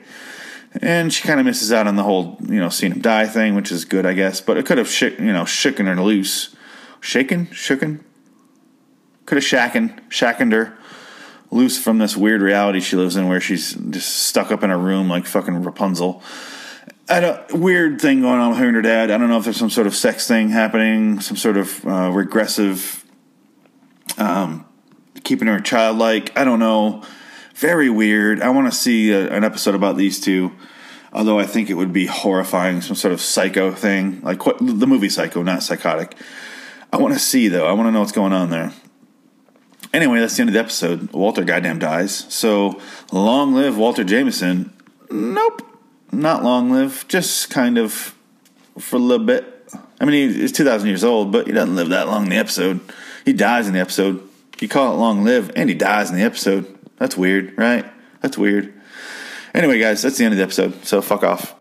And 0.81 1.13
she 1.13 1.27
kind 1.27 1.39
of 1.39 1.45
misses 1.45 1.71
out 1.71 1.87
on 1.87 1.97
the 1.97 2.03
whole, 2.03 2.37
you 2.41 2.59
know, 2.59 2.69
seeing 2.69 2.93
him 2.93 3.01
die 3.01 3.27
thing, 3.27 3.53
which 3.53 3.71
is 3.71 3.85
good, 3.85 4.05
I 4.05 4.13
guess. 4.13 4.41
But 4.41 4.57
it 4.57 4.65
could 4.65 4.77
have, 4.77 4.89
sh- 4.89 5.19
you 5.19 5.33
know, 5.33 5.43
shooken 5.43 5.85
her 5.85 6.01
loose. 6.01 6.55
Shaken? 6.99 7.47
Shooken? 7.47 7.99
Could 9.25 9.37
have 9.37 9.45
shaken, 9.45 10.01
shackened 10.09 10.53
her 10.53 10.77
loose 11.51 11.81
from 11.81 11.97
this 11.97 12.17
weird 12.17 12.41
reality 12.41 12.79
she 12.79 12.95
lives 12.95 13.15
in 13.15 13.27
where 13.27 13.39
she's 13.39 13.73
just 13.73 14.27
stuck 14.27 14.51
up 14.51 14.63
in 14.63 14.71
a 14.71 14.77
room 14.77 15.09
like 15.09 15.25
fucking 15.25 15.63
Rapunzel. 15.63 16.21
I 17.09 17.21
don't, 17.21 17.53
weird 17.53 18.01
thing 18.01 18.21
going 18.21 18.39
on 18.39 18.49
with 18.49 18.59
her 18.59 18.67
and 18.67 18.75
her 18.75 18.81
dad. 18.81 19.11
I 19.11 19.17
don't 19.17 19.29
know 19.29 19.37
if 19.37 19.45
there's 19.45 19.57
some 19.57 19.69
sort 19.69 19.87
of 19.87 19.95
sex 19.95 20.27
thing 20.27 20.49
happening, 20.49 21.21
some 21.21 21.37
sort 21.37 21.55
of 21.55 21.85
uh, 21.87 22.11
regressive, 22.11 23.05
um, 24.17 24.65
keeping 25.23 25.47
her 25.47 25.61
childlike. 25.61 26.37
I 26.37 26.43
don't 26.43 26.59
know. 26.59 27.03
Very 27.55 27.89
weird. 27.89 28.41
I 28.41 28.49
want 28.49 28.71
to 28.71 28.77
see 28.77 29.11
a, 29.11 29.31
an 29.31 29.45
episode 29.45 29.73
about 29.73 29.95
these 29.95 30.19
two. 30.19 30.51
Although 31.13 31.39
I 31.39 31.45
think 31.45 31.69
it 31.69 31.75
would 31.75 31.93
be 31.93 32.05
horrifying, 32.05 32.81
some 32.81 32.95
sort 32.95 33.13
of 33.13 33.21
psycho 33.21 33.71
thing, 33.71 34.19
like 34.21 34.45
what, 34.45 34.57
the 34.59 34.85
movie 34.85 35.09
Psycho, 35.09 35.41
not 35.41 35.63
psychotic. 35.63 36.13
I 36.91 36.97
want 36.97 37.13
to 37.13 37.19
see 37.19 37.47
though. 37.47 37.65
I 37.65 37.71
want 37.71 37.87
to 37.87 37.91
know 37.91 38.01
what's 38.01 38.11
going 38.11 38.33
on 38.33 38.49
there. 38.49 38.73
Anyway, 39.93 40.19
that's 40.19 40.35
the 40.35 40.41
end 40.41 40.49
of 40.49 40.53
the 40.53 40.59
episode. 40.59 41.11
Walter 41.11 41.43
goddamn 41.43 41.79
dies. 41.79 42.25
So 42.29 42.81
long 43.11 43.53
live 43.53 43.77
Walter 43.77 44.03
Jameson. 44.03 44.73
Nope. 45.09 45.61
Not 46.11 46.43
long 46.43 46.71
live. 46.71 47.05
Just 47.07 47.49
kind 47.49 47.77
of 47.77 48.15
for 48.77 48.97
a 48.97 48.99
little 48.99 49.25
bit. 49.25 49.53
I 49.99 50.05
mean, 50.05 50.33
he's 50.33 50.51
2,000 50.51 50.87
years 50.87 51.03
old, 51.03 51.31
but 51.31 51.47
he 51.47 51.53
doesn't 51.53 51.75
live 51.75 51.89
that 51.89 52.07
long 52.07 52.23
in 52.23 52.29
the 52.29 52.37
episode. 52.37 52.79
He 53.25 53.33
dies 53.33 53.67
in 53.67 53.73
the 53.73 53.79
episode. 53.79 54.27
You 54.59 54.67
call 54.67 54.93
it 54.93 54.97
long 54.97 55.23
live, 55.23 55.51
and 55.55 55.69
he 55.69 55.75
dies 55.75 56.09
in 56.09 56.15
the 56.15 56.23
episode. 56.23 56.65
That's 56.97 57.17
weird, 57.17 57.57
right? 57.57 57.85
That's 58.21 58.37
weird. 58.37 58.73
Anyway, 59.53 59.79
guys, 59.79 60.01
that's 60.01 60.17
the 60.17 60.25
end 60.25 60.33
of 60.33 60.37
the 60.37 60.43
episode. 60.43 60.85
So 60.85 61.01
fuck 61.01 61.23
off. 61.23 61.56